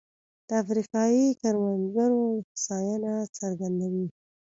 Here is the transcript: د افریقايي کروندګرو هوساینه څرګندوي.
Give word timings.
د 0.47 0.49
افریقايي 0.61 1.27
کروندګرو 1.41 2.19
هوساینه 2.39 3.13
څرګندوي. 3.37 4.07